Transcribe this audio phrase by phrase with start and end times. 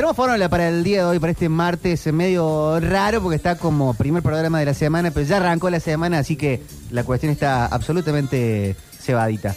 [0.00, 3.58] Tenemos fórmula para el día de hoy, para este martes eh, medio raro, porque está
[3.58, 7.30] como primer programa de la semana, pero ya arrancó la semana, así que la cuestión
[7.30, 9.54] está absolutamente cebadita.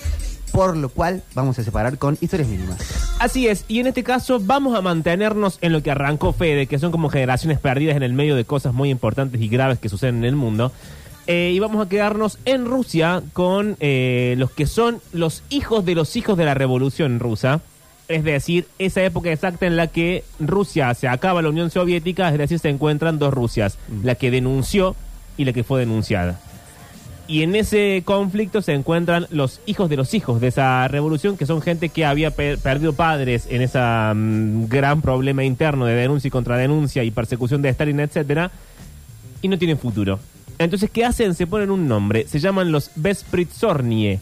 [0.52, 2.78] Por lo cual vamos a separar con historias mínimas.
[3.20, 6.78] Así es, y en este caso vamos a mantenernos en lo que arrancó Fede, que
[6.78, 10.18] son como generaciones perdidas en el medio de cosas muy importantes y graves que suceden
[10.18, 10.74] en el mundo.
[11.26, 15.96] Eh, y vamos a quedarnos en Rusia con eh, los que son los hijos de
[15.96, 17.62] los hijos de la revolución rusa.
[18.08, 22.38] Es decir, esa época exacta en la que Rusia se acaba la Unión Soviética, es
[22.38, 24.96] decir, se encuentran dos Rusias, la que denunció
[25.38, 26.40] y la que fue denunciada.
[27.26, 31.46] Y en ese conflicto se encuentran los hijos de los hijos de esa revolución, que
[31.46, 36.32] son gente que había per- perdido padres en ese gran problema interno de denuncia y
[36.32, 38.52] contradenuncia y persecución de Stalin, etcétera,
[39.42, 40.20] y no tienen futuro.
[40.60, 41.34] Entonces, ¿qué hacen?
[41.34, 44.20] Se ponen un nombre, se llaman los Bespritsornie.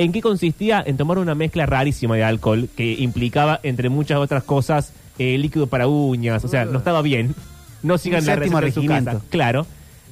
[0.00, 0.82] ¿En qué consistía?
[0.86, 5.66] En tomar una mezcla rarísima de alcohol que implicaba, entre muchas otras cosas, eh, líquido
[5.66, 6.42] para uñas.
[6.42, 7.34] O sea, no estaba bien.
[7.82, 9.10] No sigan Un la séptimo receta en su regimiento.
[9.18, 9.24] casa.
[9.28, 9.66] Claro.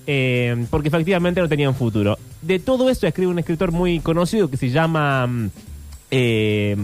[0.07, 2.19] Eh, porque efectivamente no tenían futuro.
[2.43, 5.27] De todo esto escribe un escritor muy conocido que se llama...
[5.27, 5.51] mm,
[6.11, 6.77] eh,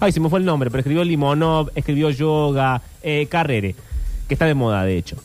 [0.00, 3.74] ay, se me fue el nombre, pero escribió Limonov, escribió Yoga, eh, Carrere,
[4.26, 5.16] que está de moda, de hecho.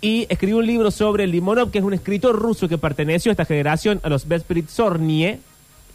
[0.00, 3.44] Y escribió un libro sobre Limonov, que es un escritor ruso que perteneció a esta
[3.44, 5.38] generación, a los Bespritsornie,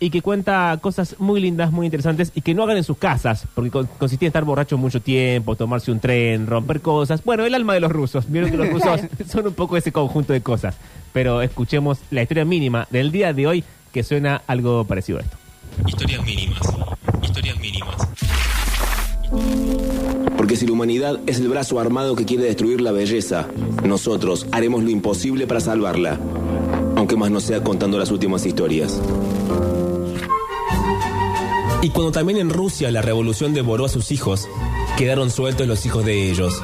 [0.04, 3.46] y que cuenta cosas muy lindas, muy interesantes, y que no hagan en sus casas,
[3.54, 7.24] porque con- consistía en estar borracho mucho tiempo, tomarse un tren, romper cosas.
[7.24, 8.26] Bueno, el alma de los rusos.
[8.28, 9.00] Vieron que los rusos
[9.30, 10.76] son un poco ese conjunto de cosas.
[11.14, 15.38] Pero escuchemos la historia mínima del día de hoy, que suena algo parecido a esto.
[15.88, 16.62] Historias mínimas.
[17.22, 17.96] Historias mínimas.
[20.36, 23.46] Porque si la humanidad es el brazo armado que quiere destruir la belleza,
[23.86, 26.18] nosotros haremos lo imposible para salvarla.
[26.96, 29.00] Aunque más no sea contando las últimas historias.
[31.82, 34.48] Y cuando también en Rusia la revolución devoró a sus hijos,
[34.98, 36.62] quedaron sueltos los hijos de ellos.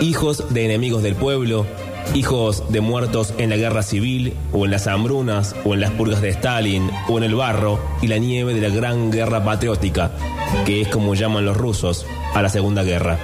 [0.00, 1.66] Hijos de enemigos del pueblo,
[2.14, 6.20] hijos de muertos en la guerra civil, o en las hambrunas, o en las purgas
[6.20, 10.12] de Stalin, o en el barro y la nieve de la gran guerra patriótica,
[10.66, 12.04] que es como llaman los rusos
[12.34, 13.18] a la Segunda Guerra.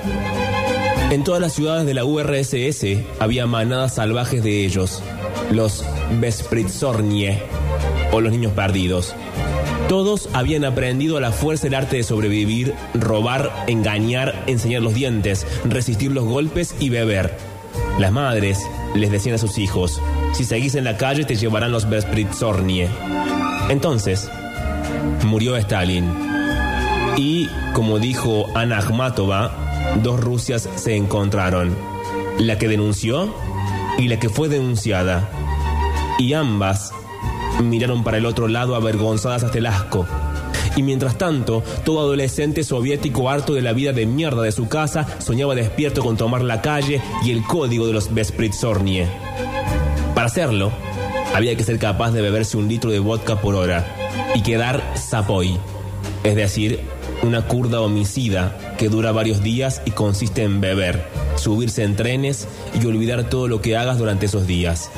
[1.11, 2.85] En todas las ciudades de la URSS
[3.21, 5.03] había manadas salvajes de ellos,
[5.53, 5.85] los
[6.19, 7.43] Bespritsornie,
[8.13, 9.15] o los niños perdidos.
[9.89, 15.47] Todos habían aprendido a la fuerza el arte de sobrevivir, robar, engañar, enseñar los dientes,
[15.65, 17.37] resistir los golpes y beber.
[18.01, 18.59] Las madres
[18.97, 20.01] les decían a sus hijos,
[20.33, 22.89] si seguís en la calle te llevarán los Bespritsornie.
[23.69, 24.29] Entonces,
[25.25, 26.11] murió Stalin.
[27.17, 29.53] Y, como dijo Ana Akhmatova,
[30.03, 31.77] dos Rusias se encontraron.
[32.39, 33.33] La que denunció
[33.99, 35.29] y la que fue denunciada.
[36.19, 36.93] Y ambas
[37.63, 40.07] miraron para el otro lado avergonzadas hasta el asco.
[40.77, 45.07] Y mientras tanto, todo adolescente soviético harto de la vida de mierda de su casa
[45.21, 49.07] soñaba despierto con tomar la calle y el código de los Bespritsornie.
[50.15, 50.73] Para hacerlo,
[51.35, 53.87] había que ser capaz de beberse un litro de vodka por hora
[54.35, 55.59] y quedar zapoy,
[56.25, 56.81] es decir,
[57.23, 61.05] una curda homicida que dura varios días y consiste en beber,
[61.37, 62.49] subirse en trenes
[62.81, 64.91] y olvidar todo lo que hagas durante esos días.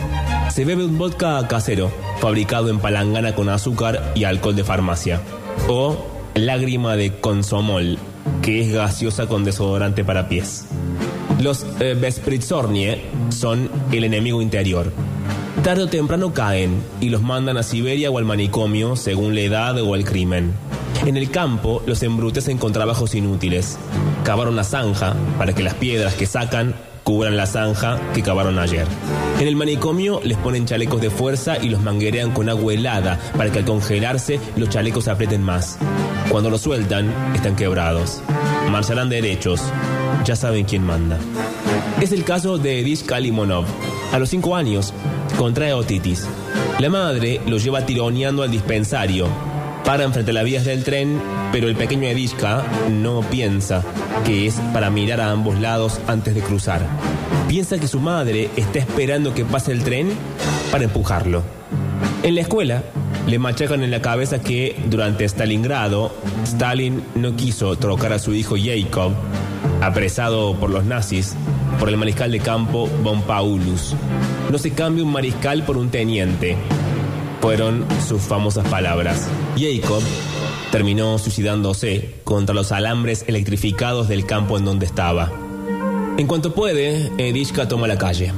[0.50, 1.90] Se bebe un vodka casero,
[2.20, 5.20] fabricado en palangana con azúcar y alcohol de farmacia.
[5.68, 5.96] O
[6.34, 7.98] lágrima de consomol,
[8.42, 10.66] que es gaseosa con desodorante para pies.
[11.40, 14.92] Los eh, Bespritsornie son el enemigo interior.
[15.62, 19.80] Tarde o temprano caen y los mandan a Siberia o al manicomio según la edad
[19.80, 20.52] o el crimen.
[21.08, 23.78] En el campo los embrutecen con trabajos inútiles.
[24.24, 28.86] Cavaron la zanja para que las piedras que sacan cubran la zanja que cavaron ayer.
[29.40, 33.50] En el manicomio les ponen chalecos de fuerza y los manguerean con agua helada para
[33.50, 35.78] que al congelarse los chalecos se aprieten más.
[36.28, 38.20] Cuando los sueltan, están quebrados.
[38.70, 39.62] Marcharán derechos.
[40.26, 41.18] Ya saben quién manda.
[42.02, 43.64] Es el caso de Edishka Limonov.
[44.12, 44.92] A los 5 años,
[45.38, 46.26] contrae otitis.
[46.80, 49.47] La madre lo lleva tironeando al dispensario.
[49.88, 51.18] Paran frente a las vías del tren,
[51.50, 53.82] pero el pequeño Edishka no piensa
[54.26, 56.86] que es para mirar a ambos lados antes de cruzar.
[57.48, 60.10] Piensa que su madre está esperando que pase el tren
[60.70, 61.42] para empujarlo.
[62.22, 62.82] En la escuela,
[63.26, 66.14] le machacan en la cabeza que durante Stalingrado,
[66.44, 69.12] Stalin no quiso trocar a su hijo Jacob,
[69.80, 71.34] apresado por los nazis,
[71.80, 73.96] por el mariscal de campo Von Paulus.
[74.50, 76.58] No se cambia un mariscal por un teniente.
[77.40, 79.28] Fueron sus famosas palabras.
[79.56, 80.02] Jacob
[80.70, 85.30] terminó suicidándose contra los alambres electrificados del campo en donde estaba.
[86.18, 88.32] En cuanto puede, Edishka toma la calle.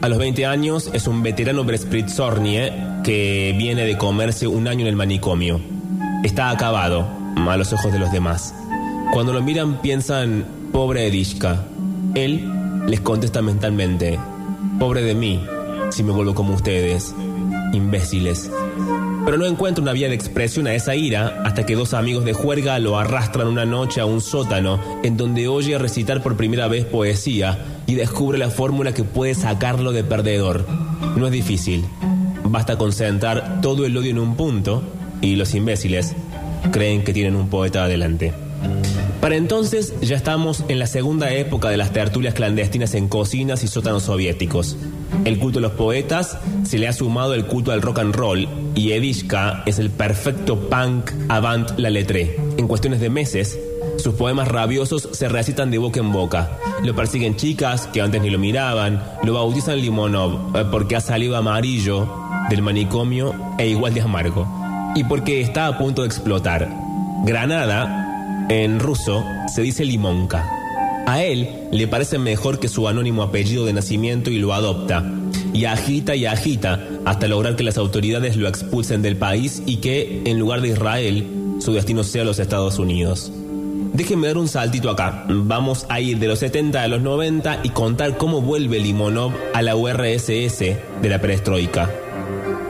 [0.00, 2.72] A los 20 años es un veterano Bespritsornie
[3.04, 5.60] que viene de comerse un año en el manicomio.
[6.24, 7.06] Está acabado,
[7.36, 8.54] a los ojos de los demás.
[9.12, 11.64] Cuando lo miran piensan, Pobre Edishka.
[12.14, 12.50] Él
[12.86, 14.18] les contesta mentalmente.
[14.78, 15.42] Pobre de mí,
[15.90, 17.14] si me vuelvo como ustedes.
[17.72, 18.50] Imbéciles.
[19.24, 22.32] Pero no encuentra una vía de expresión a esa ira hasta que dos amigos de
[22.32, 26.84] juerga lo arrastran una noche a un sótano en donde oye recitar por primera vez
[26.84, 30.66] poesía y descubre la fórmula que puede sacarlo de perdedor.
[31.16, 31.84] No es difícil.
[32.44, 34.82] Basta concentrar todo el odio en un punto
[35.20, 36.14] y los imbéciles
[36.72, 38.32] creen que tienen un poeta adelante.
[39.20, 43.68] Para entonces ya estamos en la segunda época de las tertulias clandestinas en cocinas y
[43.68, 44.76] sótanos soviéticos.
[45.24, 48.48] El culto a los poetas se le ha sumado el culto al rock and roll
[48.76, 52.36] y Edishka es el perfecto punk avant la letre.
[52.58, 53.58] En cuestiones de meses,
[53.96, 56.56] sus poemas rabiosos se recitan de boca en boca.
[56.84, 61.36] Lo persiguen chicas que antes ni lo miraban, lo bautizan Limonov eh, porque ha salido
[61.36, 62.08] amarillo
[62.50, 64.46] del manicomio e igual de amargo.
[64.94, 66.68] Y porque está a punto de explotar.
[67.24, 68.07] Granada
[68.48, 70.48] en ruso se dice limonka.
[71.06, 75.04] A él le parece mejor que su anónimo apellido de nacimiento y lo adopta.
[75.54, 80.22] Y agita y agita hasta lograr que las autoridades lo expulsen del país y que,
[80.26, 81.26] en lugar de Israel,
[81.60, 83.32] su destino sea los Estados Unidos.
[83.94, 85.24] Déjenme dar un saltito acá.
[85.28, 89.62] Vamos a ir de los 70 a los 90 y contar cómo vuelve Limonov a
[89.62, 91.90] la URSS de la perestroika.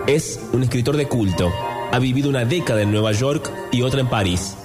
[0.06, 1.52] Es un escritor de culto.
[1.92, 4.57] Ha vivido una década en Nueva York y otra en París.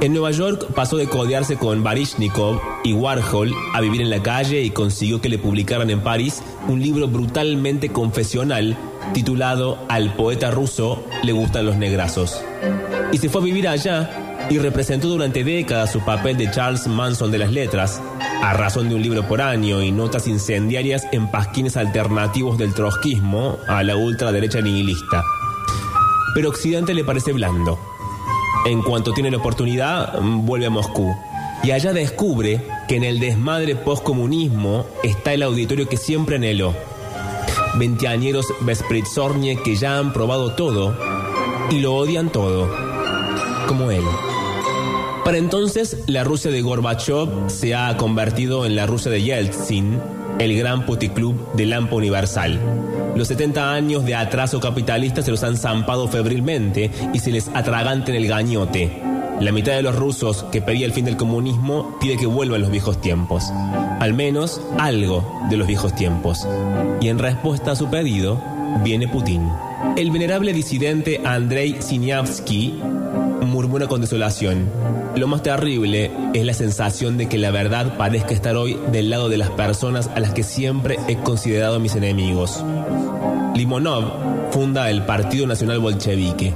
[0.00, 4.62] En Nueva York pasó de codearse con Baryshnikov y Warhol a vivir en la calle
[4.62, 8.76] y consiguió que le publicaran en París un libro brutalmente confesional
[9.12, 12.42] titulado Al poeta ruso le gustan los negrazos.
[13.12, 17.30] Y se fue a vivir allá y representó durante décadas su papel de Charles Manson
[17.30, 18.02] de las letras,
[18.42, 23.58] a razón de un libro por año y notas incendiarias en pasquines alternativos del trotskismo
[23.68, 25.22] a la ultraderecha nihilista.
[26.34, 27.93] Pero Occidente le parece blando.
[28.64, 31.14] En cuanto tiene la oportunidad, vuelve a Moscú.
[31.62, 36.74] Y allá descubre que en el desmadre postcomunismo está el auditorio que siempre anheló.
[37.76, 40.96] Veinteañeros Vespritzornie que ya han probado todo
[41.70, 42.70] y lo odian todo,
[43.66, 44.04] como él.
[45.24, 50.00] Para entonces, la Rusia de Gorbachev se ha convertido en la Rusia de Yeltsin,
[50.38, 52.58] el gran puticlub de Lampa Universal.
[53.14, 58.10] Los 70 años de atraso capitalista se los han zampado febrilmente y se les atraganta
[58.10, 59.02] en el gañote.
[59.40, 62.70] La mitad de los rusos que pedía el fin del comunismo pide que vuelvan los
[62.70, 63.50] viejos tiempos.
[64.00, 66.46] Al menos algo de los viejos tiempos.
[67.00, 68.40] Y en respuesta a su pedido,
[68.82, 69.48] viene Putin.
[69.96, 72.80] El venerable disidente Andrei Siniavsky
[73.42, 74.68] murmura con desolación.
[75.16, 79.28] Lo más terrible es la sensación de que la verdad parezca estar hoy del lado
[79.28, 82.64] de las personas a las que siempre he considerado mis enemigos.
[83.54, 86.52] Limonov funda el Partido Nacional Bolchevique.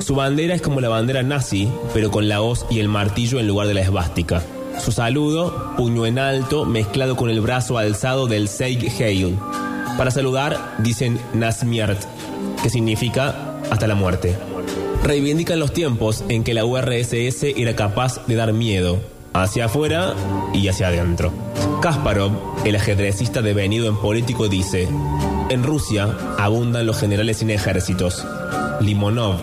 [0.00, 3.46] Su bandera es como la bandera nazi, pero con la hoz y el martillo en
[3.46, 4.42] lugar de la esvástica.
[4.84, 9.38] Su saludo, puño en alto, mezclado con el brazo alzado del Seig Heil.
[9.96, 12.00] Para saludar, dicen Nasmiert,
[12.60, 14.36] que significa hasta la muerte.
[15.04, 19.00] Reivindican los tiempos en que la URSS era capaz de dar miedo,
[19.34, 20.14] hacia afuera
[20.54, 21.30] y hacia adentro.
[21.82, 22.32] Kasparov,
[22.64, 24.88] el ajedrecista devenido en político, dice,
[25.50, 26.08] en Rusia
[26.38, 28.24] abundan los generales sin ejércitos.
[28.80, 29.42] Limonov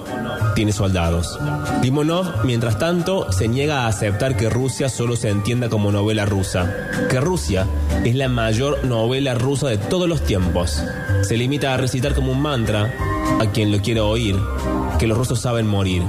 [0.55, 1.37] tiene soldados.
[1.83, 6.89] Limonov, mientras tanto, se niega a aceptar que Rusia solo se entienda como novela rusa,
[7.07, 7.67] que Rusia
[8.03, 10.81] es la mayor novela rusa de todos los tiempos.
[11.21, 12.91] Se limita a recitar como un mantra,
[13.39, 14.37] a quien lo quiera oír,
[14.99, 16.03] que los rusos saben morir,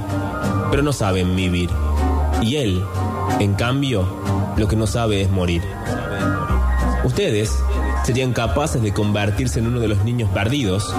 [0.71, 1.69] pero no saben vivir.
[2.41, 2.83] Y él,
[3.39, 4.07] en cambio,
[4.57, 5.63] lo que no sabe es morir.
[7.03, 7.51] Ustedes
[8.05, 10.93] serían capaces de convertirse en uno de los niños perdidos